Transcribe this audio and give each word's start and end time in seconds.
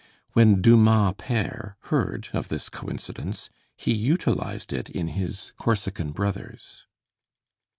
When 0.33 0.63
Dumas 0.63 1.13
père 1.17 1.75
heard 1.91 2.29
of 2.33 2.47
this 2.47 2.69
coincidence, 2.69 3.51
he 3.77 3.93
utilized 3.93 4.73
it 4.73 4.89
in 4.89 5.09
his 5.09 5.51
'Corsican 5.57 6.11
Brothers.' 6.11 6.87